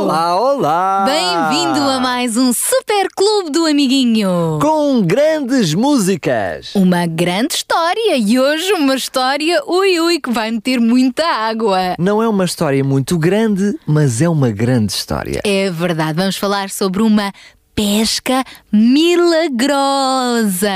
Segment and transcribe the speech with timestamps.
[0.00, 1.04] Olá, olá!
[1.04, 4.58] Bem-vindo a mais um Super Clube do Amiguinho!
[4.58, 6.74] Com grandes músicas.
[6.74, 11.96] Uma grande história e hoje uma história, ui ui, que vai meter muita água.
[11.98, 15.42] Não é uma história muito grande, mas é uma grande história.
[15.44, 17.30] É verdade, vamos falar sobre uma
[17.74, 18.42] pesca
[18.72, 20.70] milagrosa.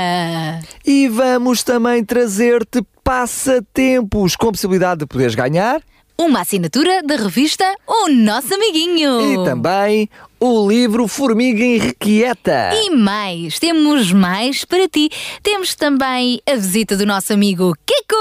[0.85, 5.81] E vamos também trazer-te passatempos com possibilidade de poderes ganhar
[6.17, 9.19] Uma assinatura da revista O Nosso Amiguinho.
[9.21, 12.71] e também o livro Formiga Irrequieta.
[12.73, 15.09] E mais, temos mais para ti.
[15.41, 18.15] Temos também a visita do nosso amigo Kiko!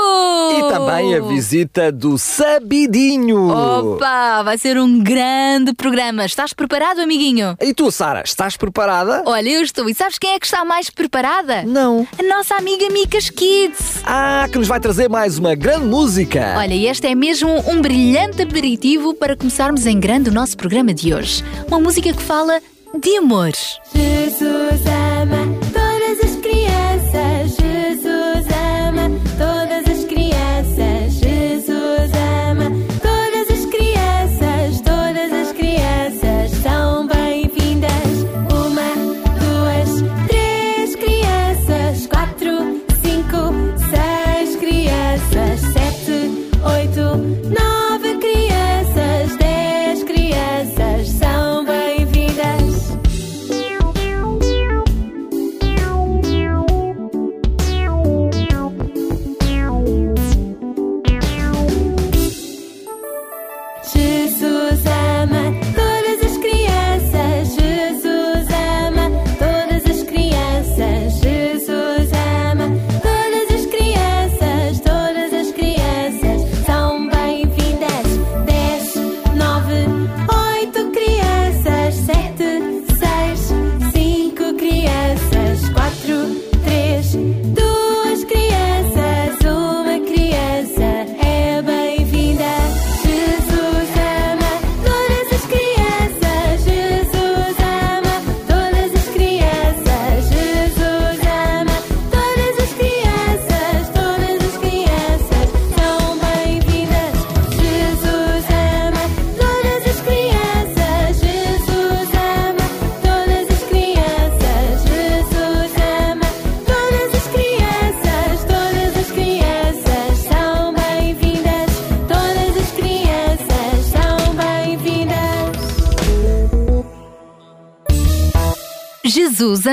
[0.59, 3.49] E também a visita do Sabidinho.
[3.51, 6.25] Opa, vai ser um grande programa.
[6.25, 7.57] Estás preparado, amiguinho?
[7.61, 9.23] E tu, Sara, estás preparada?
[9.27, 9.89] Olha, eu estou.
[9.89, 11.63] E sabes quem é que está mais preparada?
[11.63, 12.07] Não.
[12.19, 14.03] A nossa amiga Micas Kids.
[14.05, 16.55] Ah, que nos vai trazer mais uma grande música.
[16.57, 20.95] Olha, e este é mesmo um brilhante aperitivo para começarmos em grande o nosso programa
[20.95, 21.43] de hoje.
[21.67, 22.61] Uma música que fala
[22.93, 23.53] de amor.
[23.95, 25.04] Jesus ama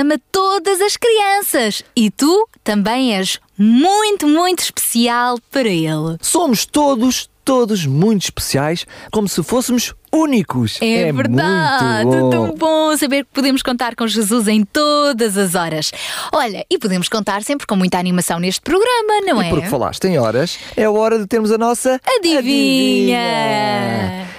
[0.02, 6.18] ama todas as crianças e tu também és muito, muito especial para Ele.
[6.20, 10.78] Somos todos, todos muito especiais, como se fôssemos únicos.
[10.82, 12.30] É, verdade, Muito bom.
[12.30, 15.90] tão bom saber que podemos contar com Jesus em todas as horas.
[16.32, 19.46] Olha, e podemos contar sempre com muita animação neste programa, não é?
[19.46, 23.18] E porque falaste em horas, é hora de termos a nossa Adivinha.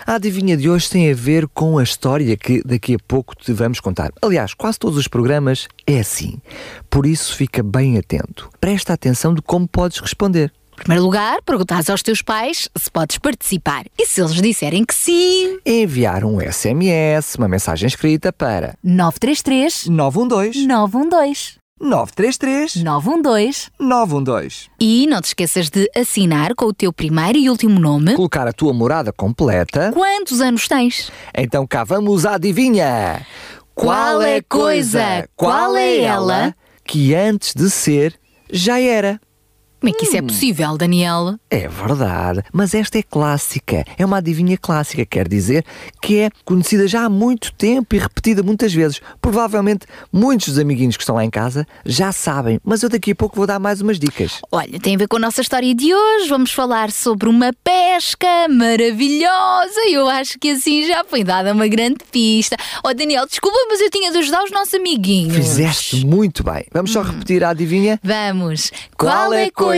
[0.05, 3.53] A adivinha de hoje tem a ver com a história que daqui a pouco te
[3.53, 4.11] vamos contar.
[4.21, 6.41] Aliás, quase todos os programas é assim.
[6.89, 8.49] Por isso fica bem atento.
[8.59, 10.51] Presta atenção de como podes responder.
[10.73, 13.85] Em primeiro lugar, perguntares aos teus pais se podes participar.
[13.97, 20.67] E se eles disserem que sim, Enviar um SMS, uma mensagem escrita para 933 912
[20.67, 24.69] 912 933 912 912.
[24.79, 28.15] E não te esqueças de assinar com o teu primeiro e último nome.
[28.15, 29.91] Colocar a tua morada completa.
[29.93, 31.11] Quantos anos tens?
[31.35, 33.25] Então cá vamos à adivinha.
[33.75, 36.55] Qual é a coisa, qual é ela,
[36.85, 38.19] que antes de ser
[38.51, 39.19] já era?
[39.83, 41.37] Como é que isso é possível, Daniel?
[41.49, 43.83] É verdade, mas esta é clássica.
[43.97, 45.65] É uma adivinha clássica, quer dizer
[46.01, 49.01] que é conhecida já há muito tempo e repetida muitas vezes.
[49.19, 53.15] Provavelmente muitos dos amiguinhos que estão lá em casa já sabem, mas eu daqui a
[53.15, 54.39] pouco vou dar mais umas dicas.
[54.49, 56.29] Olha, tem a ver com a nossa história de hoje.
[56.29, 59.81] Vamos falar sobre uma pesca maravilhosa.
[59.89, 62.55] Eu acho que assim já foi dada uma grande pista.
[62.85, 65.35] Oh, Daniel, desculpa, mas eu tinha de ajudar os nossos amiguinhos.
[65.35, 66.63] Fizeste muito bem.
[66.71, 67.99] Vamos só repetir a adivinha?
[68.01, 68.71] Vamos.
[68.97, 69.72] Qual é a coisa?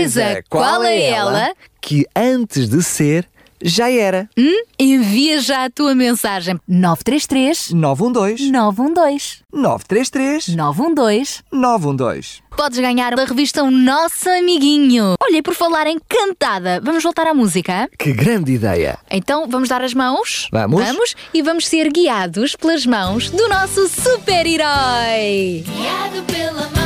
[0.50, 1.54] Qual é ela?
[1.82, 3.28] que antes de ser
[3.62, 4.30] já era?
[4.38, 4.64] Hum?
[4.78, 6.60] Envia já a tua mensagem.
[6.68, 12.44] 933 912 912 933 912 912.
[12.56, 15.16] Podes ganhar a revista O Nosso Amiguinho.
[15.22, 17.90] Olha, e por falar em cantada, vamos voltar à música?
[17.98, 18.98] Que grande ideia!
[19.10, 20.48] Então vamos dar as mãos?
[20.52, 20.84] Vamos.
[20.84, 25.64] Vamos e vamos ser guiados pelas mãos do nosso super-herói.
[25.66, 26.85] Guiado pela mão,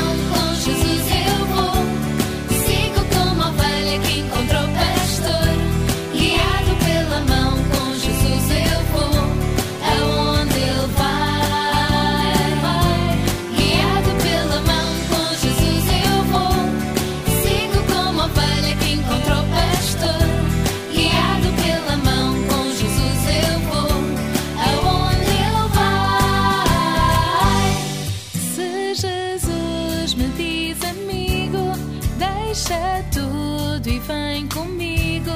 [33.11, 35.31] tudo e vem comigo.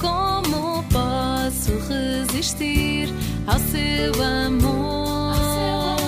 [0.00, 3.08] Como posso resistir
[3.46, 5.98] ao seu amor?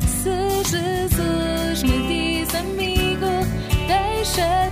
[0.00, 3.26] Se Jesus me diz amigo,
[3.86, 4.69] deixa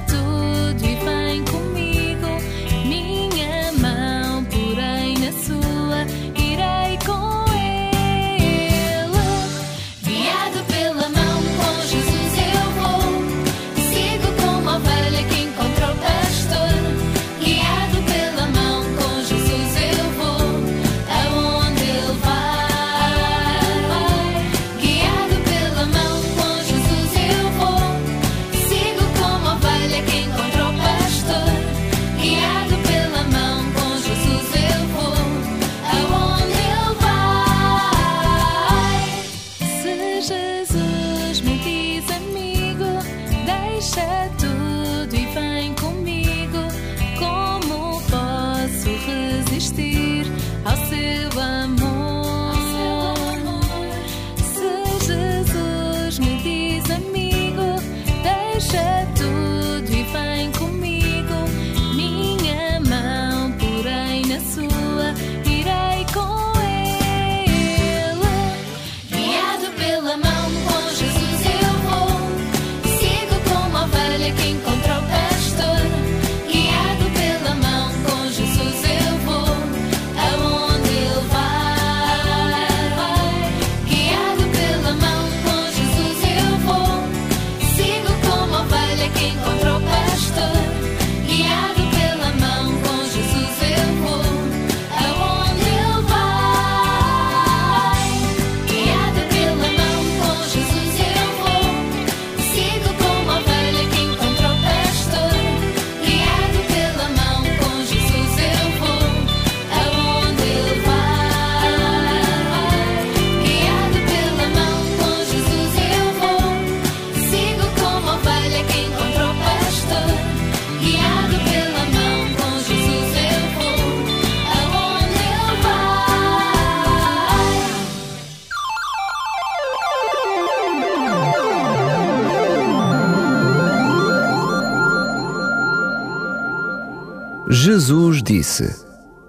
[138.28, 138.68] disse: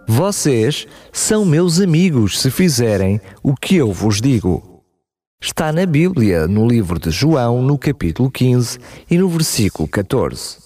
[0.05, 4.83] Vocês são meus amigos se fizerem o que eu vos digo.
[5.41, 8.77] Está na Bíblia, no livro de João, no capítulo 15
[9.09, 10.57] e no versículo 14.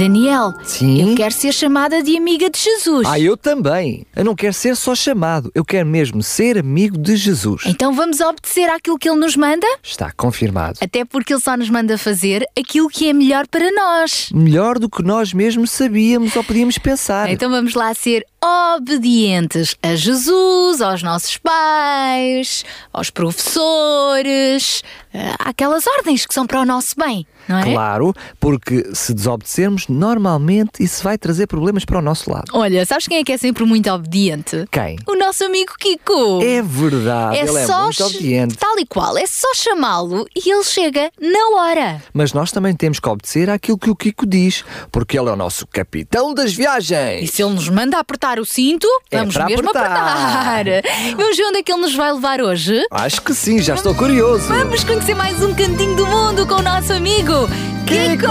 [0.00, 1.10] Daniel, Sim?
[1.10, 3.06] eu quero ser chamada de amiga de Jesus.
[3.06, 4.06] Ah, eu também.
[4.16, 7.64] Eu não quero ser só chamado, eu quero mesmo ser amigo de Jesus.
[7.66, 9.66] Então vamos obedecer àquilo que ele nos manda?
[9.82, 10.78] Está confirmado.
[10.80, 14.30] Até porque ele só nos manda fazer aquilo que é melhor para nós.
[14.32, 17.30] Melhor do que nós mesmos sabíamos ou podíamos pensar.
[17.30, 24.82] Então vamos lá ser obedientes a Jesus, aos nossos pais, aos professores,
[25.12, 27.64] eh, àquelas ordens que são para o nosso bem, não é?
[27.64, 32.44] Claro, porque se desobedecermos, normalmente isso vai trazer problemas para o nosso lado.
[32.52, 34.64] Olha, sabes quem é que é sempre muito obediente?
[34.70, 34.96] Quem?
[35.06, 36.40] O nosso amigo Kiko.
[36.42, 38.56] É verdade, ele é muito ch- obediente.
[38.56, 42.02] Tal e qual, é só chamá-lo e ele chega na hora.
[42.14, 45.36] Mas nós também temos que obedecer àquilo que o Kiko diz, porque ele é o
[45.36, 47.30] nosso capitão das E viagens.
[47.32, 50.60] se ele nos manda apertar o cinto, É vamos para mesmo apertar.
[50.60, 50.82] apertar.
[51.16, 52.82] Vamos ver onde é que ele nos vai levar hoje?
[52.90, 54.44] Acho que sim, já estou curioso.
[54.48, 57.48] Vamos conhecer mais um cantinho do mundo com o nosso amigo
[57.86, 58.26] Kiko!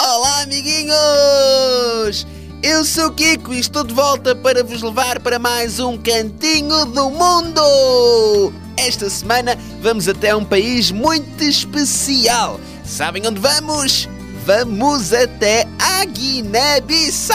[0.00, 2.26] Olá, amiguinhos!
[2.62, 6.86] Eu sou o Kiko e estou de volta para vos levar para mais um cantinho
[6.86, 8.52] do mundo!
[8.76, 12.60] Esta semana vamos até um país muito especial.
[12.84, 14.08] Sabem onde vamos?
[14.46, 17.34] Vamos até a Guiné-Bissau!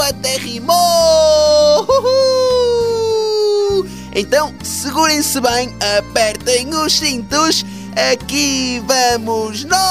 [0.00, 0.74] Até rimou!
[4.14, 7.66] Então, segurem-se bem, apertem os cintos.
[8.10, 9.82] Aqui vamos nós!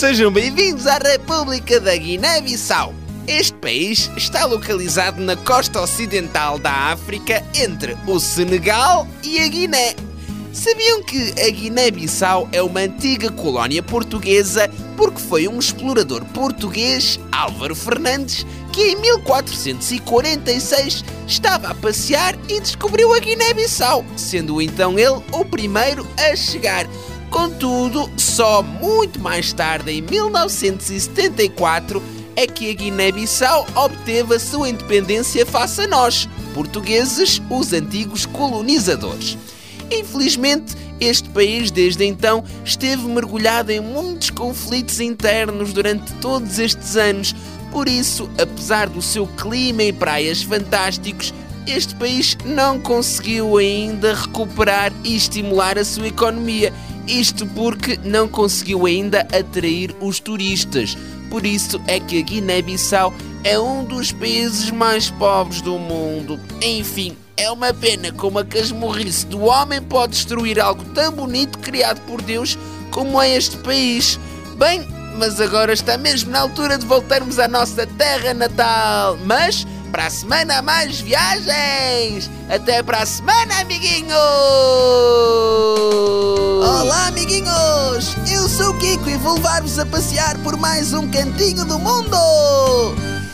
[0.00, 2.94] Sejam bem-vindos à República da Guiné-Bissau.
[3.28, 9.94] Este país está localizado na costa ocidental da África, entre o Senegal e a Guiné.
[10.54, 17.76] Sabiam que a Guiné-Bissau é uma antiga colónia portuguesa porque foi um explorador português, Álvaro
[17.76, 25.44] Fernandes, que em 1446 estava a passear e descobriu a Guiné-Bissau, sendo então ele o
[25.44, 26.86] primeiro a chegar.
[27.30, 32.02] Contudo, só muito mais tarde, em 1974,
[32.34, 39.38] é que a Guiné-Bissau obteve a sua independência face a nós, portugueses, os antigos colonizadores.
[39.90, 47.34] Infelizmente, este país desde então esteve mergulhado em muitos conflitos internos durante todos estes anos.
[47.70, 51.32] Por isso, apesar do seu clima e praias fantásticos,
[51.66, 56.72] este país não conseguiu ainda recuperar e estimular a sua economia.
[57.10, 60.96] Isto porque não conseguiu ainda atrair os turistas.
[61.28, 63.12] Por isso é que a Guiné-Bissau
[63.42, 66.38] é um dos países mais pobres do mundo.
[66.62, 72.00] Enfim, é uma pena como a casmurrice do homem pode destruir algo tão bonito criado
[72.02, 72.56] por Deus
[72.92, 74.16] como é este país.
[74.56, 74.86] Bem,
[75.18, 79.18] mas agora está mesmo na altura de voltarmos à nossa terra natal.
[79.24, 82.30] Mas para a semana mais viagens.
[82.48, 84.12] Até para a semana, amiguinhos!
[86.62, 88.16] Olá, amiguinhos!
[88.30, 92.16] Eu sou o Kiko e vou levar-vos a passear por mais um cantinho do mundo!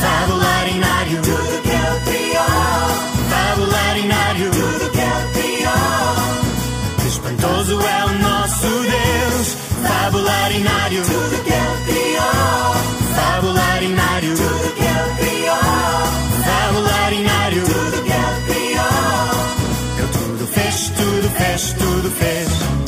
[0.00, 2.88] Fabularinário, tudo que ele criou.
[3.30, 7.06] Fabularinário, tudo que ele criou.
[7.06, 9.56] Espantoso é o nosso Deus.
[9.82, 12.74] Fabularinário, tudo que ele criou.
[13.16, 15.98] Fabularinário, tudo que ele criou.
[16.44, 19.98] Fabularinário, tudo que ele criou.
[19.98, 22.87] Ele tudo fez, tudo fez, tudo fez.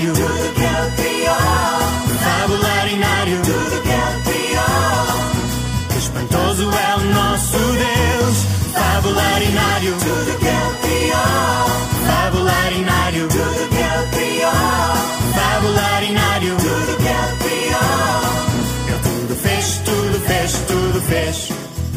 [0.00, 1.36] Tudo que ele criou.
[2.24, 5.98] Fabularinário, tudo que ele criou.
[5.98, 8.36] Espantoso é o nosso Deus.
[8.72, 11.66] Fabularinário, tudo que ele criou.
[12.06, 14.52] Fabularinário, tudo que ele criou.
[15.34, 18.30] Fabularinário, tudo que ele criou.
[18.88, 21.48] Ele tudo fez, tudo fez, tudo fez.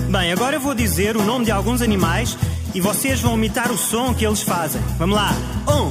[0.10, 2.38] Bem, agora eu vou dizer o nome de alguns animais
[2.75, 4.81] e vocês vão imitar o som que eles fazem.
[5.00, 5.31] Vamos lá.
[5.69, 5.89] Um,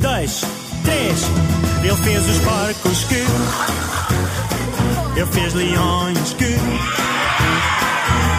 [0.00, 0.42] dois,
[0.82, 1.22] três.
[1.82, 3.24] Ele fez os porcos que.
[5.16, 6.44] Ele fez leões que.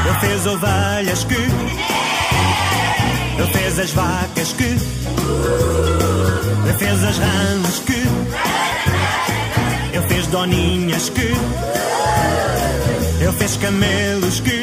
[0.05, 1.35] Ele fez ovelhas que.
[3.37, 4.63] Ele fez as vacas que.
[4.63, 4.79] Ele
[6.77, 8.03] fez as rãs que.
[9.93, 11.33] Ele fez doninhas que.
[13.21, 14.61] Ele fez camelos que.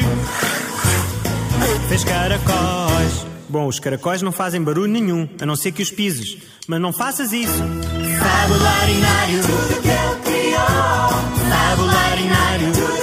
[1.89, 3.30] Fez caracóis.
[3.51, 6.37] Bom, os caracóis não fazem barulho nenhum, a não ser que os pises.
[6.67, 7.51] Mas não faças isso.
[7.51, 11.09] Fabularinário, tudo que ele criou.
[11.49, 13.00] Fabularinário, tudo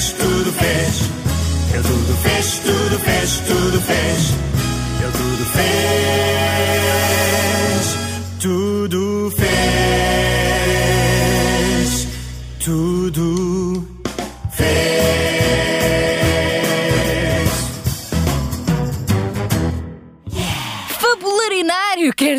[0.00, 1.10] fez, tudo fez.
[1.74, 4.34] Ele tudo fez, tudo fez, tudo fez.
[5.02, 6.29] Ele tudo fez,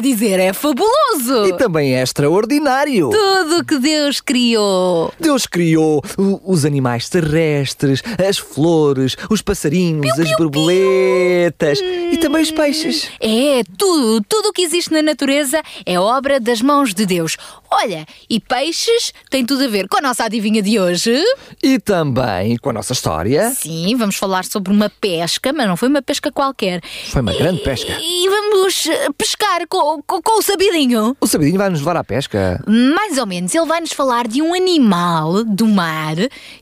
[0.02, 1.46] quer dizer, é fabuloso!
[1.48, 3.10] E também é extraordinário.
[3.10, 5.14] Tudo que Deus criou.
[5.20, 12.52] Deus criou o- os animais terrestres, as flores, os passarinhos, as borboletas e também os
[12.52, 13.10] peixes.
[13.20, 17.38] É, tudo, tudo o que existe na natureza é obra das mãos de Deus.
[17.74, 21.24] Olha, e peixes tem tudo a ver com a nossa adivinha de hoje.
[21.64, 23.50] E também com a nossa história.
[23.52, 26.82] Sim, vamos falar sobre uma pesca, mas não foi uma pesca qualquer.
[27.10, 27.94] Foi uma grande pesca.
[28.02, 31.16] E vamos eh, pescar com, com, com o sabidinho.
[31.20, 32.64] O Sabidinho vai nos levar à pesca.
[32.68, 36.16] Mais ou menos, ele vai nos falar de um animal do mar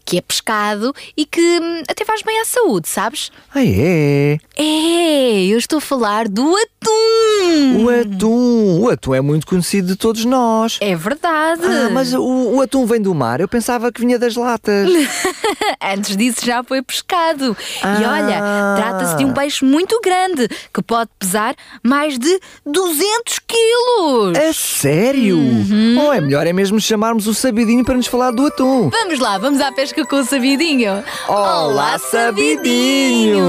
[0.06, 3.32] que é pescado e que hum, até faz bem à saúde, sabes?
[3.54, 4.38] Ah, é?
[4.56, 7.84] É, eu estou a falar do atum.
[7.86, 8.80] O atum.
[8.82, 10.78] O atum é muito conhecido de todos nós.
[10.82, 11.62] É verdade.
[11.66, 12.22] Ah, mas o,
[12.56, 13.40] o atum vem do mar.
[13.40, 14.90] Eu pensava que vinha das latas.
[15.82, 17.56] Antes disso já foi pescado.
[17.80, 18.12] E Ah.
[18.14, 23.09] olha, trata-se de um peixe muito grande que pode pesar mais de 200
[23.48, 24.38] quilos.
[24.38, 25.38] É sério?
[25.38, 26.00] Uhum.
[26.00, 28.90] Ou é melhor é mesmo chamarmos o Sabidinho para nos falar do atum?
[28.90, 31.04] Vamos lá, vamos à pesca com o sabidinho.
[31.28, 33.40] Olá, Sabidinho!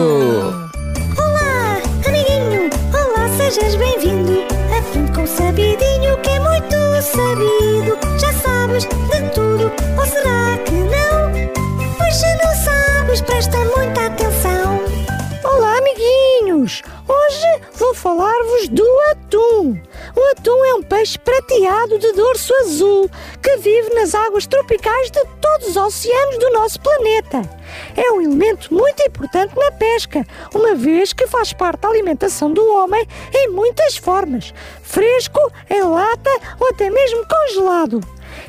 [1.18, 2.70] Olá, amiguinho!
[2.92, 4.44] Olá, sejas bem-vindo!
[4.76, 7.98] Aprende com o sabidinho que é muito sabido.
[8.18, 11.96] Já sabes de tudo, ou será que não?
[11.98, 14.80] Pois se não sabes, presta muita atenção.
[15.44, 16.82] Olá, amiguinhos!
[17.10, 19.76] Hoje vou falar-vos do atum.
[20.14, 23.10] O atum é um peixe prateado de dorso azul
[23.42, 27.42] que vive nas águas tropicais de todos os oceanos do nosso planeta.
[27.96, 32.64] É um elemento muito importante na pesca, uma vez que faz parte da alimentação do
[32.74, 38.00] homem em muitas formas: fresco, em lata ou até mesmo congelado.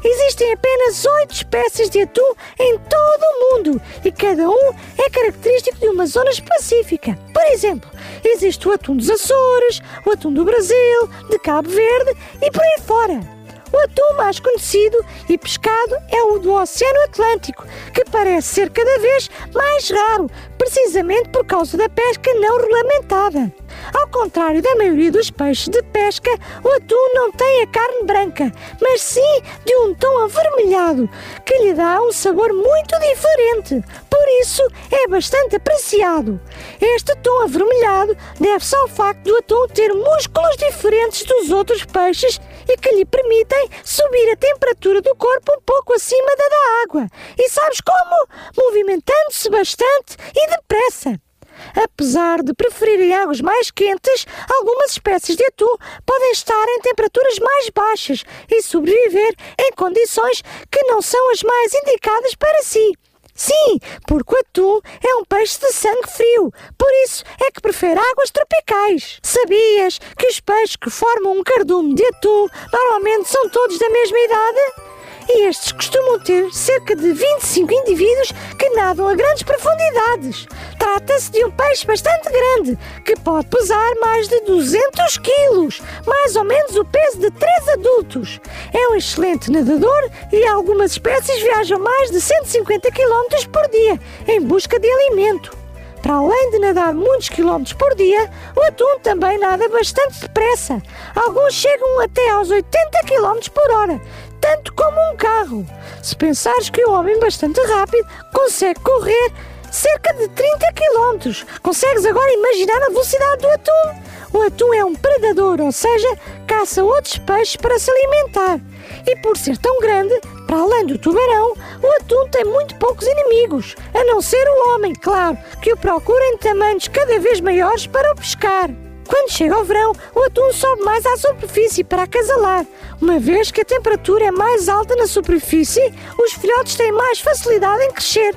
[0.04, 5.78] Existem apenas oito espécies de atum em todo o mundo e cada um é característico
[5.80, 7.18] de uma zona específica.
[7.34, 7.90] Por exemplo,
[8.24, 12.82] existe o atum dos Açores, o atum do Brasil, de Cabo Verde e por aí
[12.86, 13.42] fora.
[13.74, 14.98] O atum mais conhecido
[15.30, 21.30] e pescado é o do Oceano Atlântico, que parece ser cada vez mais raro, precisamente
[21.30, 23.61] por causa da pesca não regulamentada.
[23.94, 26.32] Ao contrário da maioria dos peixes de pesca,
[26.64, 28.52] o atum não tem a carne branca,
[28.82, 31.10] mas sim de um tom avermelhado,
[31.46, 33.84] que lhe dá um sabor muito diferente.
[34.10, 36.40] Por isso, é bastante apreciado.
[36.80, 42.78] Este tom avermelhado deve-se ao facto do atum ter músculos diferentes dos outros peixes e
[42.78, 47.08] que lhe permitem subir a temperatura do corpo um pouco acima da da água.
[47.38, 48.28] E sabes como?
[48.58, 51.31] Movimentando-se bastante e depressa.
[51.76, 57.70] Apesar de preferirem águas mais quentes, algumas espécies de atum podem estar em temperaturas mais
[57.70, 62.94] baixas e sobreviver em condições que não são as mais indicadas para si.
[63.34, 68.00] Sim, porque o atum é um peixe de sangue frio, por isso é que prefere
[68.00, 69.20] águas tropicais.
[69.24, 74.20] Sabias que os peixes que formam um cardume de atum normalmente são todos da mesma
[74.20, 74.91] idade?
[75.34, 80.46] E estes costumam ter cerca de 25 indivíduos que nadam a grandes profundidades.
[80.78, 86.44] Trata-se de um peixe bastante grande, que pode pesar mais de 200 quilos, mais ou
[86.44, 88.42] menos o peso de três adultos.
[88.74, 94.42] É um excelente nadador e algumas espécies viajam mais de 150 quilómetros por dia em
[94.42, 95.58] busca de alimento.
[96.02, 100.82] Para além de nadar muitos quilómetros por dia, o atum também nada bastante depressa.
[101.16, 104.02] Alguns chegam até aos 80 quilómetros por hora,
[104.42, 105.66] tanto como um carro.
[106.02, 109.32] Se pensares que um homem bastante rápido consegue correr
[109.72, 114.12] cerca de 30 quilómetros, consegues agora imaginar a velocidade do atum?
[114.34, 116.08] O atum é um predador, ou seja,
[116.48, 118.60] caça outros peixes para se alimentar.
[119.06, 120.14] E por ser tão grande,
[120.48, 124.94] para além do tubarão, o atum tem muito poucos inimigos, a não ser o homem,
[124.94, 128.70] claro, que o procura em tamanhos cada vez maiores para o pescar.
[129.12, 132.66] Quando chega o verão, o atum sobe mais à superfície para acasalar.
[133.02, 137.84] Uma vez que a temperatura é mais alta na superfície, os filhotes têm mais facilidade
[137.84, 138.34] em crescer.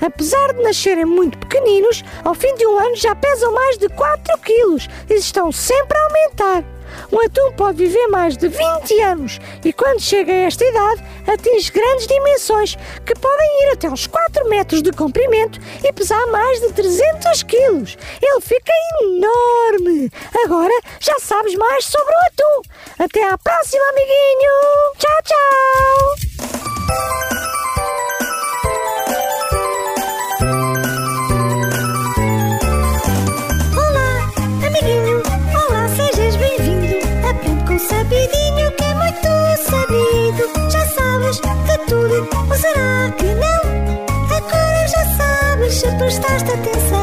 [0.00, 4.38] Apesar de nascerem muito pequeninos, ao fim de um ano já pesam mais de 4
[4.38, 6.75] quilos e estão sempre a aumentar.
[7.12, 11.70] Um atum pode viver mais de 20 anos e, quando chega a esta idade, atinge
[11.70, 16.72] grandes dimensões, que podem ir até aos 4 metros de comprimento e pesar mais de
[16.72, 17.96] 300 quilos.
[18.22, 20.10] Ele fica enorme!
[20.44, 22.62] Agora já sabes mais sobre o atum.
[22.98, 24.52] Até à próxima, amiguinho!
[24.98, 26.16] Tchau, tchau!
[42.56, 44.36] Será que não?
[44.36, 46.95] Agora já sabes se prestaste atenção.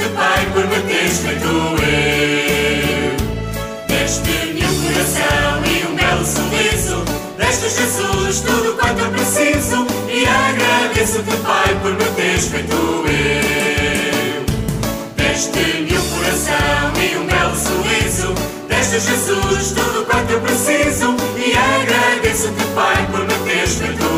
[0.00, 1.80] Agradeço-te, Pai, por me teres feito eu.
[3.86, 7.04] Deste-me um coração e um belo sorriso.
[7.36, 9.86] Deste Jesus tudo quanto eu preciso.
[10.08, 14.44] E agradeço-te, Pai, por me teres feito eu.
[15.16, 18.34] Deste-me um coração e um belo sorriso.
[18.68, 21.16] Deste Jesus tudo quanto eu preciso.
[21.36, 24.09] E agradeço-te, Pai, por me teres feito.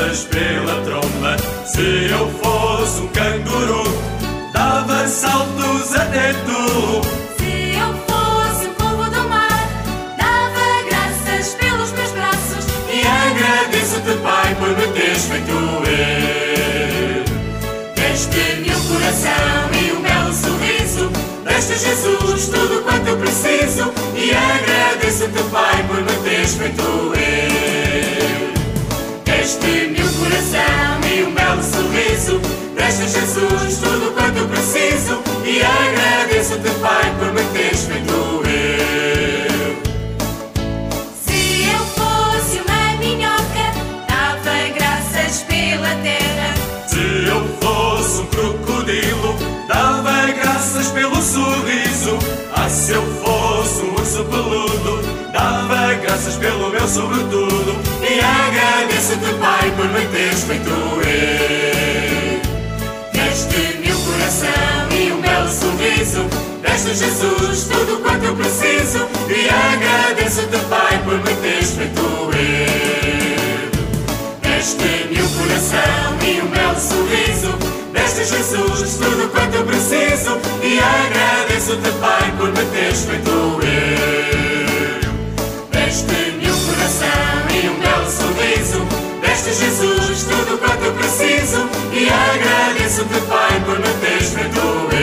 [0.00, 1.36] Pela tromba.
[1.66, 3.84] Se eu fosse um canguru,
[4.50, 7.02] dava saltos até tu.
[7.36, 9.68] Se eu fosse um povo do mar,
[10.16, 12.64] dava graças pelos meus braços.
[12.90, 17.24] E agradeço-te, Pai, por me teres feito eu.
[17.94, 21.10] Deste-me um coração e um belo sorriso.
[21.44, 23.92] Deste Jesus tudo quanto eu preciso.
[24.16, 27.89] E agradeço-te, Pai, por me teres feito eu
[29.40, 32.38] deste meu coração e um belo sorriso.
[32.74, 38.12] Presta Jesus tudo quanto preciso e agradeço-te, Pai, por me ter feito
[38.44, 39.80] eu.
[41.24, 43.66] Se eu fosse uma minhoca,
[44.06, 46.54] dava graças pela terra.
[46.86, 52.18] Se eu fosse um crocodilo, dava graças pelo sorriso.
[52.54, 52.92] Ah, se
[56.90, 57.76] sobretudo.
[58.02, 61.00] E agradeço-te, Pai, por me teres feito eu.
[63.12, 66.24] Deste-me um coração e um belo sorriso.
[66.62, 69.06] Deste Jesus tudo quanto eu preciso.
[69.28, 72.30] E agradeço-te, Pai, por me teres feito eu.
[74.42, 77.54] Deste-me um coração e um belo sorriso.
[77.92, 80.40] Deste Jesus tudo quanto eu preciso.
[80.62, 84.49] E agradeço-te, Pai, por me teres feito eu.
[86.00, 87.08] Deste-me um coração
[87.52, 88.86] e um belo sorriso.
[89.20, 91.68] Deste Jesus tudo quanto eu preciso.
[91.92, 95.00] E agradeço-te, Pai, por me teres feito eu.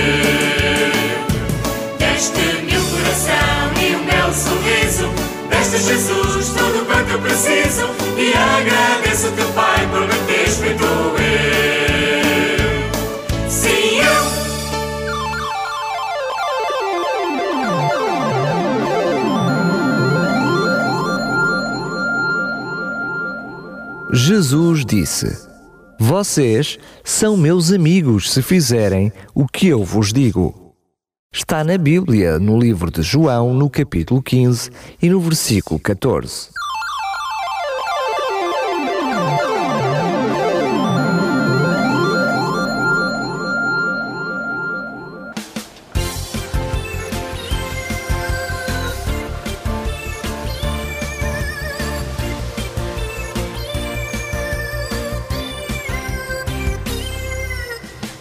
[1.99, 5.12] Deste-me um coração e um belo sorriso.
[5.49, 7.89] Deste Jesus tudo quanto eu preciso.
[8.17, 11.26] E agradeço-te, Pai, por me teres feito eu.
[24.17, 25.27] Jesus disse:
[25.99, 30.73] Vocês são meus amigos se fizerem o que eu vos digo.
[31.32, 36.49] Está na Bíblia, no livro de João, no capítulo 15 e no versículo 14.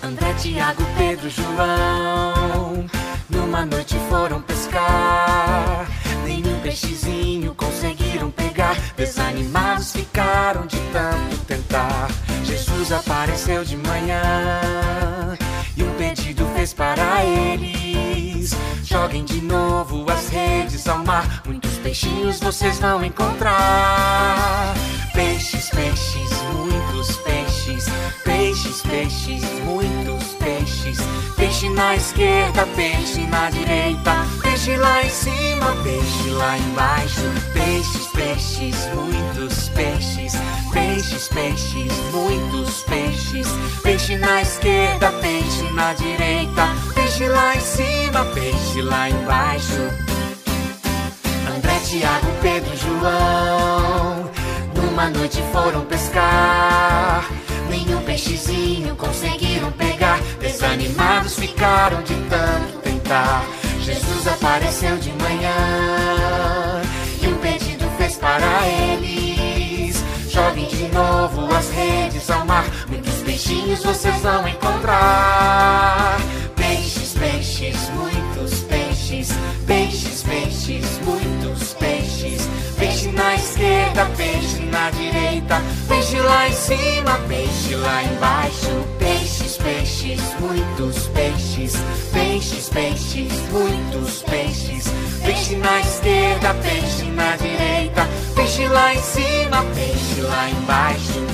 [0.07, 2.87] André, Tiago, Pedro, João.
[3.29, 5.85] Numa noite foram pescar.
[6.25, 8.77] Nenhum peixezinho conseguiram pegar.
[8.97, 12.07] Desanimados ficaram de tanto tentar.
[12.45, 15.37] Jesus apareceu de manhã
[15.77, 18.55] E um pedido fez para eles.
[18.85, 21.43] Joguem de novo as redes ao mar.
[21.45, 24.73] Muitos peixinhos vocês vão encontrar.
[25.13, 30.99] Peixes, peixes, muitos peixes Peixes, peixes, muitos peixes.
[31.35, 37.23] Peixe na esquerda, peixe na direita Peixe lá em cima, peixe lá embaixo.
[37.53, 40.35] Peixes, peixes, muitos peixes
[40.73, 43.49] Peixes, peixes, muitos peixes.
[43.83, 49.91] Peixe na esquerda, peixe na direita Peixe lá em cima, peixe lá embaixo.
[51.57, 54.31] André, Tiago, Pedro João
[54.73, 57.29] Numa noite foram pescar
[58.17, 60.19] peixezinho conseguiram pegar.
[60.41, 63.45] Desanimados ficaram de tanto tentar.
[63.81, 66.83] Jesus apareceu de manhã
[67.21, 70.03] E um pedido fez para eles.
[70.31, 72.65] Joguem de novo as redes ao mar.
[72.89, 76.17] Muitos peixinhos vocês vão encontrar.
[76.57, 79.29] Peixes, peixes, muitos peixes.
[79.67, 81.26] Peixes, peixes, muitos
[83.17, 91.09] na esquerda, peixe na direita Peixe lá em cima, peixe lá embaixo Peixes, peixes, muitos
[91.09, 91.73] peixes
[92.13, 94.85] Peixes, peixes, muitos peixes
[95.25, 101.27] Peixe na esquerda, peixe na direita Peixe lá em cima, peixe lá embaixo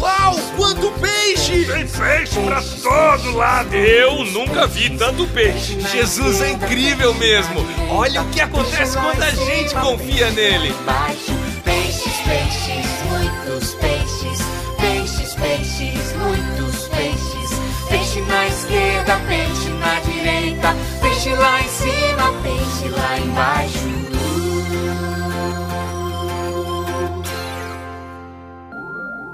[0.00, 1.64] Uau, quanto peixe!
[1.64, 3.74] Tem peixe pra todo lado!
[3.74, 5.78] Eu nunca vi tanto peixe!
[5.80, 7.66] Jesus é incrível mesmo!
[7.90, 10.74] Olha o que acontece quando a gente confia nele!
[11.64, 14.38] Peixes, peixes, muitos peixes,
[14.78, 17.50] peixes, peixes, muitos peixes,
[17.88, 23.87] peixe na esquerda, peixe na direita, peixe lá em cima, peixe lá embaixo.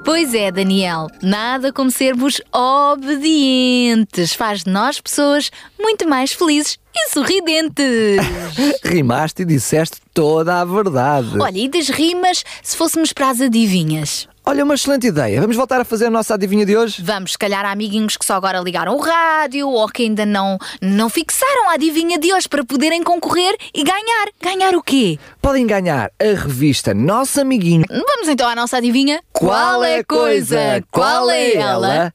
[0.04, 4.34] Pois é, Daniel, nada como sermos obedientes.
[4.34, 8.20] Faz de nós pessoas muito mais felizes e sorridentes.
[8.84, 11.40] Rimaste e disseste toda a verdade.
[11.40, 14.28] Olha, e das rimas, se fôssemos para as adivinhas?
[14.46, 15.40] Olha, uma excelente ideia.
[15.40, 17.02] Vamos voltar a fazer a nossa adivinha de hoje?
[17.02, 20.58] Vamos, se calhar, a amiguinhos que só agora ligaram o rádio ou que ainda não,
[20.82, 24.28] não fixaram a adivinha de hoje para poderem concorrer e ganhar.
[24.42, 25.18] Ganhar o quê?
[25.40, 27.86] Podem ganhar a revista Nosso Amiguinho.
[27.88, 29.22] Vamos então à nossa adivinha?
[29.32, 30.84] Qual é a coisa?
[30.90, 32.12] Qual é ela?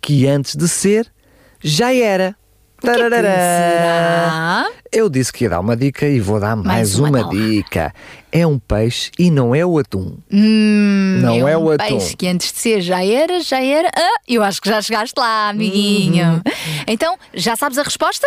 [0.00, 1.12] Que antes de ser,
[1.60, 2.36] já era.
[2.82, 4.66] É Tararará.
[4.90, 7.34] Eu disse que ia dar uma dica e vou dar mais, Mais uma uma, nova.
[7.34, 7.94] dica.
[8.30, 10.18] É um peixe e não é o atum.
[10.30, 11.84] Hum, Não é um o atum.
[11.86, 13.90] peixe que antes de ser já era, já era.
[13.94, 16.24] Ah, eu acho que já chegaste lá, amiguinho.
[16.34, 16.40] Uhum.
[16.86, 18.26] Então, já sabes a resposta?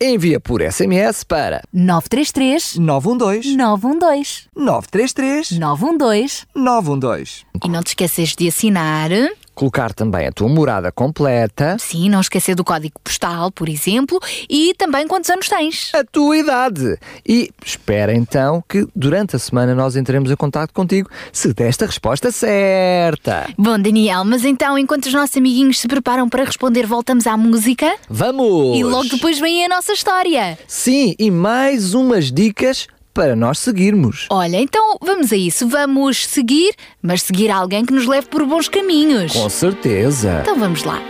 [0.00, 7.30] Envia por SMS para 933 912 912 933 912 912.
[7.64, 9.10] E não te esqueças de assinar
[9.54, 14.74] colocar também a tua morada completa, Sim, não esquecer do código postal, por exemplo, e
[14.76, 15.90] também quantos anos tens.
[15.94, 16.98] a tua idade.
[17.26, 21.88] E espera então que durante a semana nós entremos em contato contigo se desta a
[21.88, 23.48] resposta certa.
[23.56, 27.94] Bom, Daniel, mas então, enquanto os nossos amiguinhos se preparam para responder, voltamos à música?
[28.08, 28.76] Vamos!
[28.76, 30.58] E logo depois vem a nossa história.
[30.66, 34.26] Sim, e mais umas dicas para nós seguirmos.
[34.28, 35.68] Olha, então vamos a isso.
[35.68, 39.32] Vamos seguir, mas seguir alguém que nos leve por bons caminhos.
[39.32, 40.40] Com certeza.
[40.42, 41.00] Então vamos lá.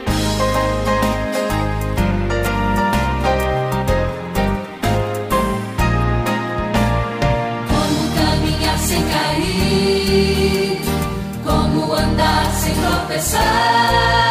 [7.68, 10.78] Como caminhar sem cair,
[11.44, 14.23] como andar sem tropeçar,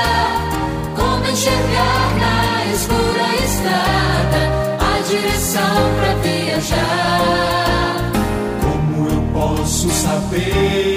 [10.34, 10.93] posso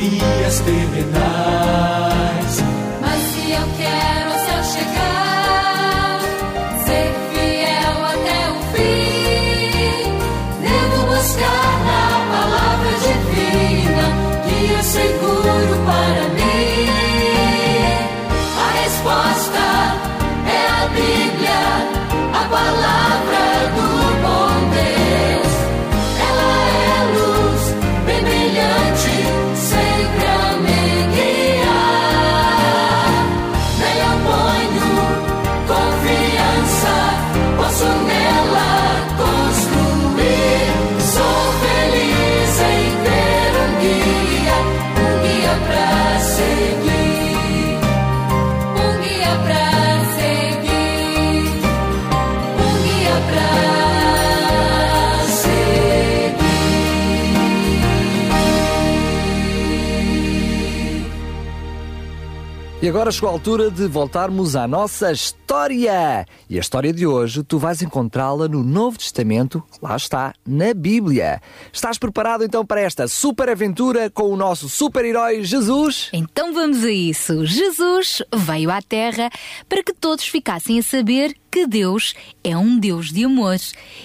[0.00, 1.29] teorias terrenais.
[62.90, 66.26] Agora chegou a altura de voltarmos à nossa história.
[66.48, 71.40] E a história de hoje tu vais encontrá-la no Novo Testamento, lá está, na Bíblia.
[71.72, 76.08] Estás preparado então para esta super aventura com o nosso super-herói Jesus?
[76.12, 77.46] Então vamos a isso.
[77.46, 79.30] Jesus veio à Terra
[79.68, 83.56] para que todos ficassem a saber que Deus é um Deus de amor.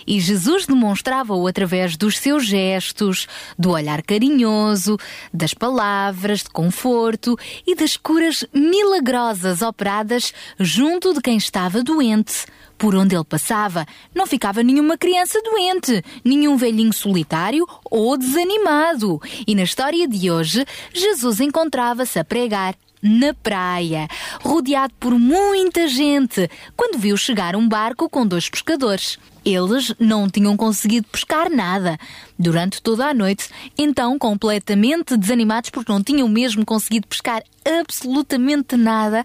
[0.07, 3.27] E Jesus demonstrava-o através dos seus gestos,
[3.57, 4.97] do olhar carinhoso,
[5.33, 12.45] das palavras de conforto e das curas milagrosas operadas junto de quem estava doente.
[12.77, 19.21] Por onde ele passava, não ficava nenhuma criança doente, nenhum velhinho solitário ou desanimado.
[19.47, 22.75] E na história de hoje, Jesus encontrava-se a pregar
[23.05, 24.07] na praia,
[24.41, 29.19] rodeado por muita gente, quando viu chegar um barco com dois pescadores.
[29.45, 31.99] Eles não tinham conseguido pescar nada
[32.37, 39.23] durante toda a noite, então, completamente desanimados porque não tinham mesmo conseguido pescar absolutamente nada,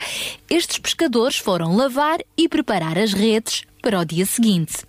[0.51, 4.85] estes pescadores foram lavar e preparar as redes para o dia seguinte.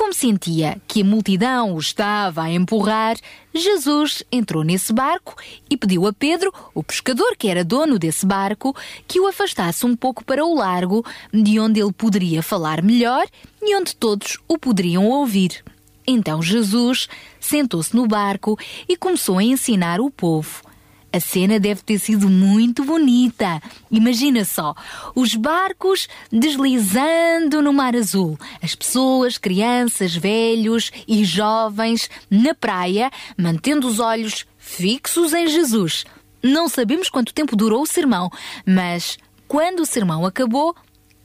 [0.00, 3.18] Como sentia que a multidão o estava a empurrar,
[3.54, 5.36] Jesus entrou nesse barco
[5.68, 8.74] e pediu a Pedro, o pescador que era dono desse barco,
[9.06, 13.26] que o afastasse um pouco para o largo, de onde ele poderia falar melhor
[13.60, 15.62] e onde todos o poderiam ouvir.
[16.06, 17.06] Então Jesus
[17.38, 18.58] sentou-se no barco
[18.88, 20.62] e começou a ensinar o povo.
[21.12, 23.60] A cena deve ter sido muito bonita.
[23.90, 24.74] Imagina só,
[25.14, 33.88] os barcos deslizando no mar azul, as pessoas, crianças, velhos e jovens na praia, mantendo
[33.88, 36.04] os olhos fixos em Jesus.
[36.42, 38.30] Não sabemos quanto tempo durou o sermão,
[38.64, 39.18] mas
[39.48, 40.76] quando o sermão acabou,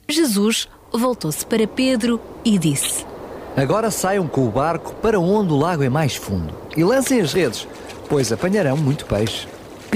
[0.08, 3.06] Jesus voltou-se para Pedro e disse:
[3.56, 7.32] Agora saiam com o barco para onde o lago é mais fundo e lancem as
[7.32, 7.68] redes,
[8.08, 9.46] pois apanharão muito peixe.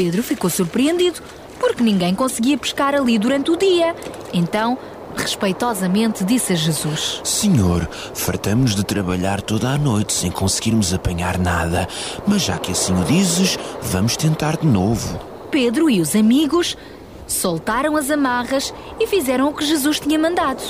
[0.00, 1.20] Pedro ficou surpreendido,
[1.58, 3.94] porque ninguém conseguia pescar ali durante o dia.
[4.32, 4.78] Então,
[5.14, 11.86] respeitosamente disse a Jesus: Senhor, fartamos de trabalhar toda a noite sem conseguirmos apanhar nada,
[12.26, 15.20] mas já que assim o dizes, vamos tentar de novo.
[15.50, 16.78] Pedro e os amigos
[17.32, 20.62] soltaram as amarras e fizeram o que Jesus tinha mandado.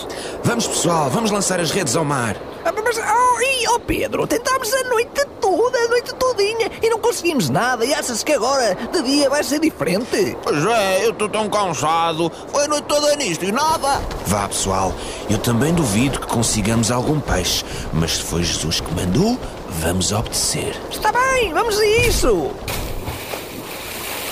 [0.44, 2.36] Vamos, pessoal, vamos lançar as redes ao mar.
[2.64, 6.98] Ah, Mas, oh, e, oh Pedro, tentámos a noite toda, a noite todinha e não
[6.98, 7.84] conseguimos nada.
[7.86, 10.36] E achas que agora, de dia, vai ser diferente?
[10.42, 12.30] Pois é, eu estou tão cansado.
[12.48, 14.00] Foi a noite toda nisto e nada.
[14.26, 14.92] Vá, pessoal,
[15.30, 19.38] eu também duvido que consigamos algum peixe, mas se foi Jesus que mandou,
[19.80, 20.78] vamos obedecer.
[20.90, 22.50] Está bem, vamos a isso.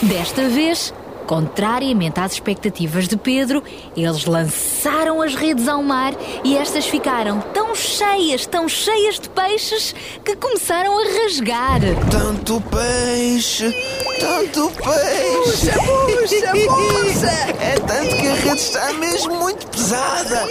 [0.03, 0.93] Desta vez,
[1.29, 3.63] contrariamente às expectativas de Pedro,
[3.95, 9.95] eles lançaram as redes ao mar e estas ficaram tão cheias, tão cheias de peixes
[10.25, 11.81] que começaram a rasgar.
[12.11, 13.71] Tanto peixe,
[14.19, 15.39] tanto peixe.
[15.45, 17.49] Puxa, puxa.
[17.61, 20.49] É tanto que a rede está mesmo muito pesada.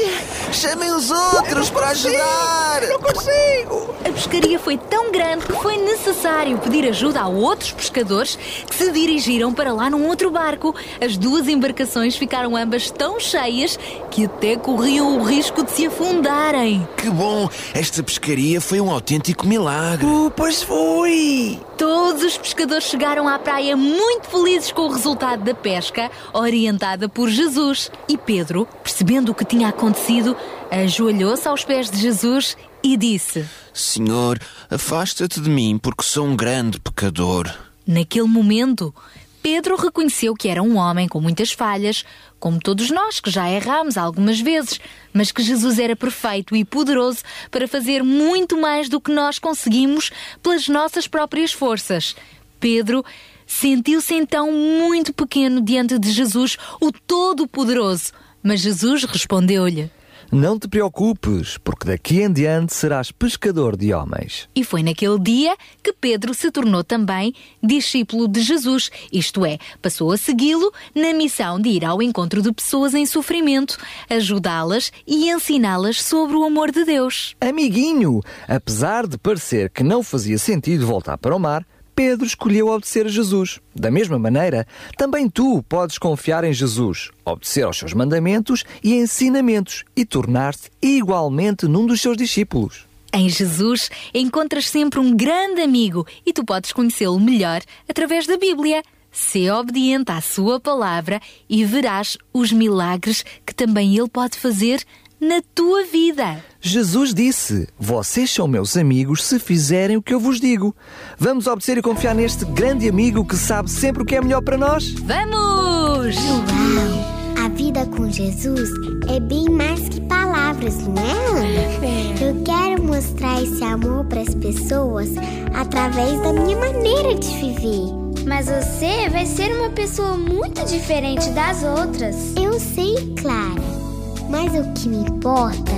[0.51, 2.81] Chamem os outros para ajudar.
[2.87, 3.95] Não consigo.
[4.05, 8.91] A pescaria foi tão grande que foi necessário pedir ajuda a outros pescadores que se
[8.91, 10.66] dirigiram para lá num outro barco.
[11.03, 13.77] As duas embarcações ficaram ambas tão cheias
[14.11, 16.87] que até corriam o risco de se afundarem.
[16.97, 20.05] Que bom, esta pescaria foi um autêntico milagre.
[20.05, 21.59] Uh, pois foi.
[21.77, 27.29] Todos os pescadores chegaram à praia muito felizes com o resultado da pesca, orientada por
[27.29, 27.91] Jesus.
[28.09, 30.35] E Pedro, percebendo o que tinha acontecido,
[30.71, 34.39] ajoelhou-se aos pés de Jesus e disse: Senhor,
[34.69, 37.51] afasta-te de mim, porque sou um grande pecador.
[37.85, 38.93] Naquele momento,
[39.41, 42.03] Pedro reconheceu que era um homem com muitas falhas,
[42.39, 44.79] como todos nós que já erramos algumas vezes,
[45.13, 47.19] mas que Jesus era perfeito e poderoso
[47.49, 50.11] para fazer muito mais do que nós conseguimos
[50.41, 52.15] pelas nossas próprias forças.
[52.59, 53.03] Pedro
[53.45, 58.11] sentiu-se então muito pequeno diante de Jesus, o Todo-Poderoso.
[58.43, 59.89] Mas Jesus respondeu-lhe.
[60.31, 64.49] Não te preocupes, porque daqui em diante serás pescador de homens.
[64.53, 70.11] E foi naquele dia que Pedro se tornou também discípulo de Jesus, isto é, passou
[70.11, 73.77] a segui-lo na missão de ir ao encontro de pessoas em sofrimento,
[74.09, 77.35] ajudá-las e ensiná-las sobre o amor de Deus.
[77.39, 81.65] Amiguinho, apesar de parecer que não fazia sentido voltar para o mar,
[81.97, 83.59] Pedro escolheu obedecer a Jesus.
[83.75, 89.83] Da mesma maneira, também tu podes confiar em Jesus, obedecer aos seus mandamentos e ensinamentos
[89.95, 92.85] e tornar-te igualmente num dos seus discípulos.
[93.11, 98.83] Em Jesus encontras sempre um grande amigo e tu podes conhecê-lo melhor através da Bíblia.
[99.11, 101.19] Sê obediente à sua palavra
[101.49, 104.83] e verás os milagres que também ele pode fazer
[105.19, 106.43] na tua vida.
[106.61, 110.75] Jesus disse: Vocês são meus amigos se fizerem o que eu vos digo.
[111.17, 114.57] Vamos obedecer e confiar neste grande amigo que sabe sempre o que é melhor para
[114.57, 114.89] nós?
[114.91, 116.15] Vamos!
[116.15, 117.17] Uau!
[117.43, 118.69] A vida com Jesus
[119.07, 122.27] é bem mais que palavras, não é?
[122.27, 125.09] Eu quero mostrar esse amor para as pessoas
[125.53, 128.07] através da minha maneira de viver.
[128.27, 132.35] Mas você vai ser uma pessoa muito diferente das outras.
[132.35, 133.86] Eu sei, Clara.
[134.29, 135.71] Mas o que me importa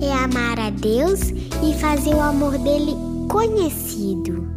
[0.00, 2.94] é amar a Deus e fazer o amor dele
[3.28, 4.51] conhecido.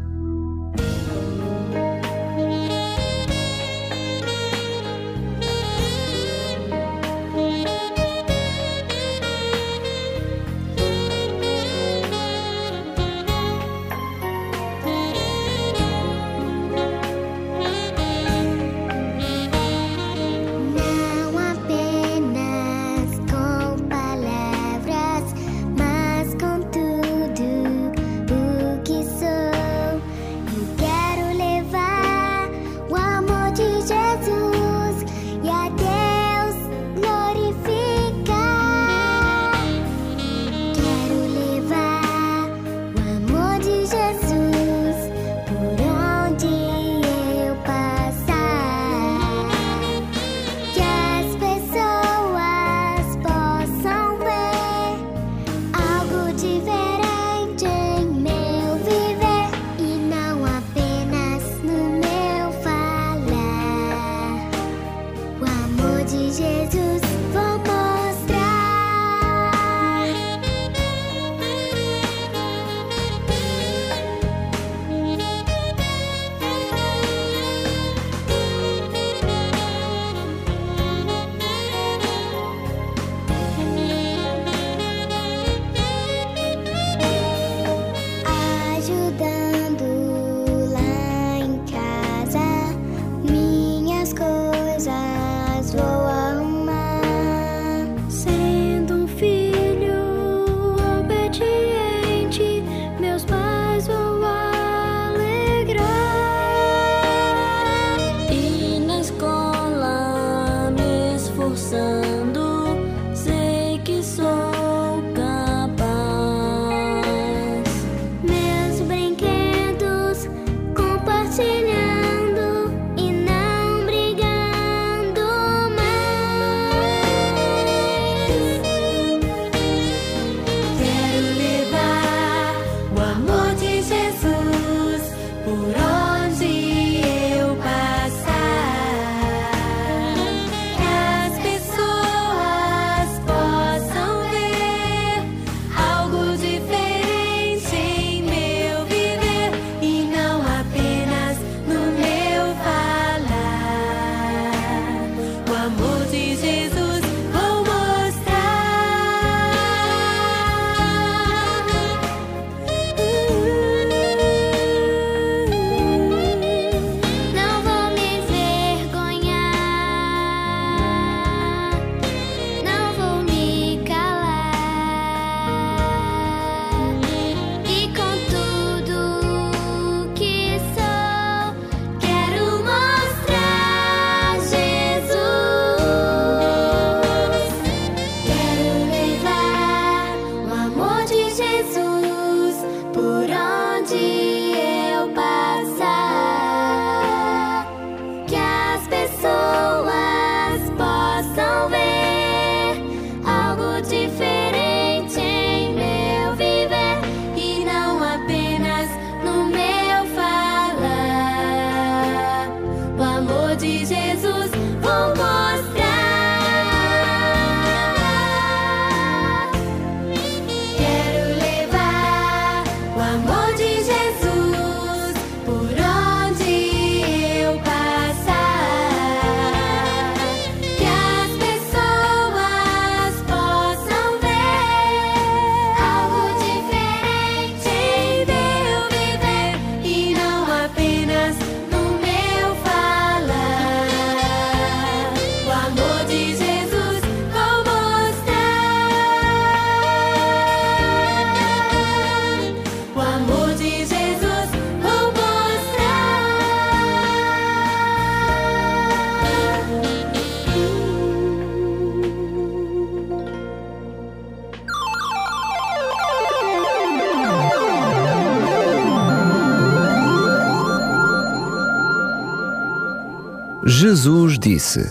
[273.88, 274.84] Jesus disse: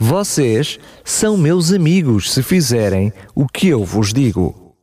[0.00, 4.74] Vocês são meus amigos se fizerem o que eu vos digo.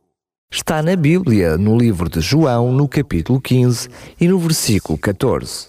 [0.48, 3.88] Está na Bíblia, no livro de João, no capítulo 15
[4.20, 5.66] e no versículo 14.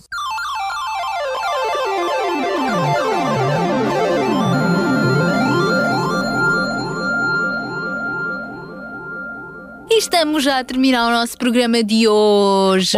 [10.01, 12.97] Estamos já a terminar o nosso programa de hoje.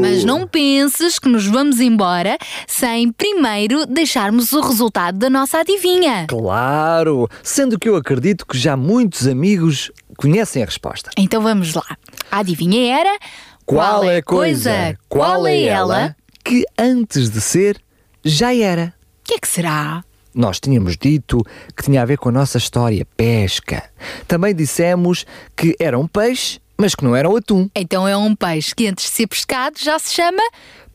[0.00, 2.36] Mas não penses que nos vamos embora
[2.66, 6.26] sem primeiro deixarmos o resultado da nossa adivinha.
[6.28, 7.28] Claro!
[7.44, 11.10] Sendo que eu acredito que já muitos amigos conhecem a resposta.
[11.16, 11.96] Então vamos lá.
[12.28, 13.16] A adivinha era
[13.64, 14.98] Qual é a coisa?
[15.08, 16.16] Qual é ela?
[16.44, 17.80] Que antes de ser,
[18.24, 18.92] já era.
[19.20, 20.02] O que é que será?
[20.36, 21.42] Nós tínhamos dito
[21.74, 23.82] que tinha a ver com a nossa história, pesca.
[24.28, 25.24] Também dissemos
[25.56, 27.70] que era um peixe, mas que não era um atum.
[27.74, 30.42] Então é um peixe que antes de ser pescado já se chama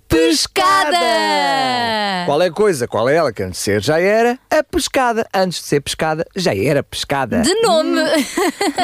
[0.07, 0.97] pescada.
[2.25, 2.87] Qual é a coisa?
[2.87, 3.31] Qual é ela?
[3.31, 5.25] Que antes de ser já era a pescada.
[5.33, 7.41] Antes de ser pescada, já era pescada.
[7.41, 8.01] De nome.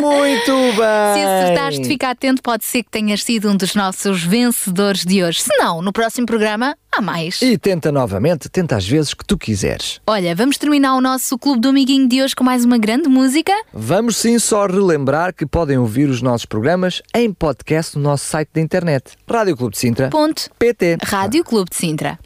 [0.01, 1.13] Muito bem.
[1.13, 5.41] Se acertaste, fica atento, pode ser que tenhas sido um dos nossos vencedores de hoje.
[5.41, 7.41] Se não, no próximo programa há mais.
[7.41, 10.01] E tenta novamente, tenta às vezes que tu quiseres.
[10.05, 13.53] Olha, vamos terminar o nosso Clube do Amiguinho de hoje com mais uma grande música.
[13.73, 18.49] Vamos sim só relembrar que podem ouvir os nossos programas em podcast no nosso site
[18.53, 19.13] da internet.
[19.29, 20.09] Rádio Clube de Sintra.
[20.09, 20.49] Ponto.
[20.57, 20.97] PT.
[21.03, 22.19] Rádio Clube de Sintra.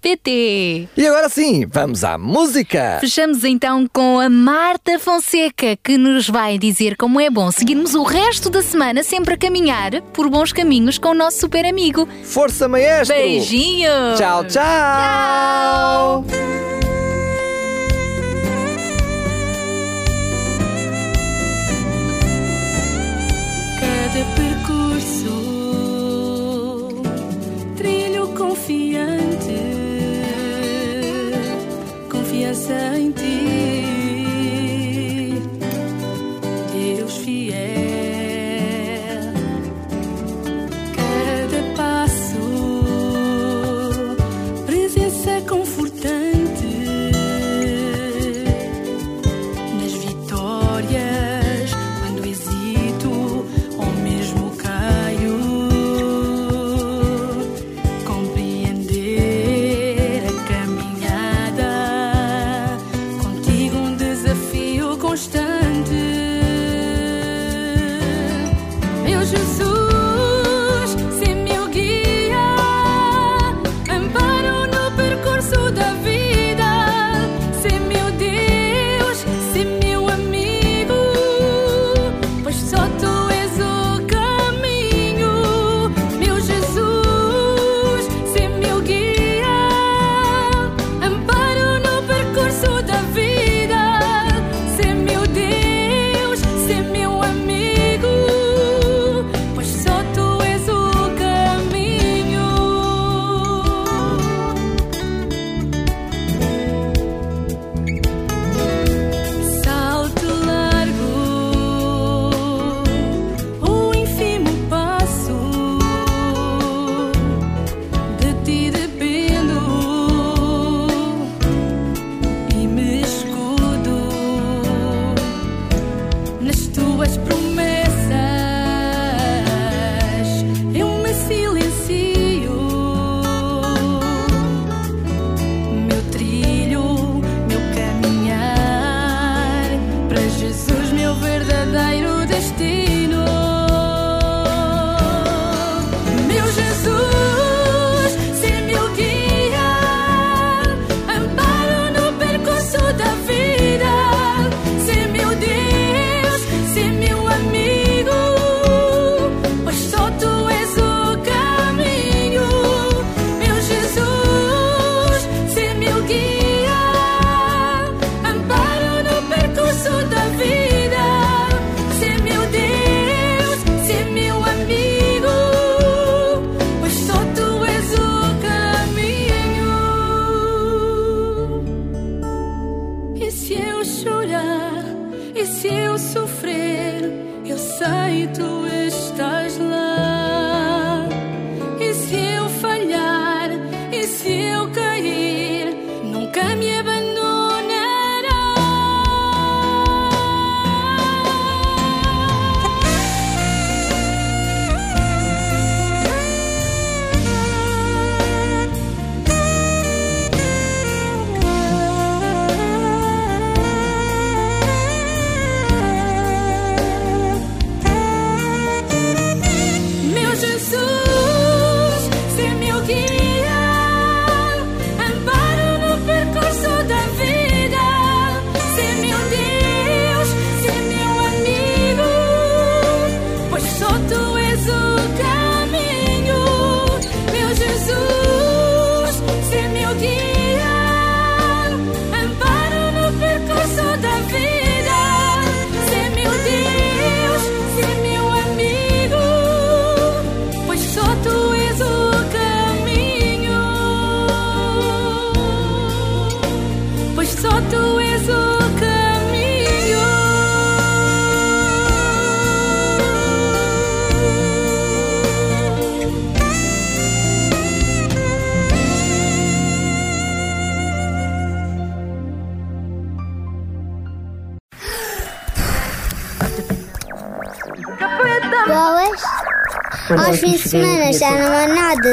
[0.00, 0.88] PT.
[0.96, 2.98] E agora sim, vamos à música.
[3.00, 8.02] Fechamos então com a Marta Fonseca, que nos vai dizer como é bom seguirmos o
[8.02, 12.08] resto da semana sempre a caminhar por bons caminhos com o nosso super amigo.
[12.22, 13.14] Força, maestro!
[13.14, 14.18] Beijinhos!
[14.18, 16.24] Tchau, tchau!
[16.24, 16.71] Cada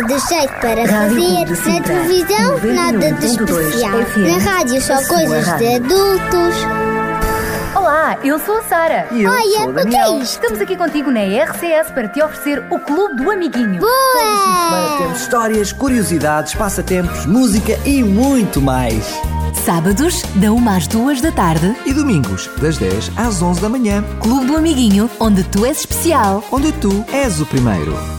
[0.02, 1.72] nada de jeito para fazer.
[1.74, 3.98] Na televisão, nada de especial.
[4.18, 6.56] Na rádio, só coisas de adultos.
[7.76, 9.08] Olá, eu sou a Sara.
[9.12, 10.22] E eu Olha, sou o que é Daniel.
[10.22, 10.34] isto?
[10.42, 13.80] Estamos aqui contigo na RCS para te oferecer o Clube do Amiguinho.
[13.82, 14.98] Boa!
[14.98, 19.06] Temos histórias, curiosidades, passatempos, música e muito mais.
[19.66, 21.76] Sábados, da 1 às 2 da tarde.
[21.86, 24.04] E domingos, das 10 às 11 da manhã.
[24.22, 26.44] Clube do Amiguinho, onde tu és especial.
[26.52, 28.19] Onde tu és o primeiro.